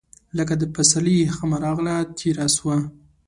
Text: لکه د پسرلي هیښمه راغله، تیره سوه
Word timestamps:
لکه 0.37 0.53
د 0.57 0.63
پسرلي 0.75 1.13
هیښمه 1.21 1.57
راغله، 1.65 1.95
تیره 2.17 2.47
سوه 2.55 2.77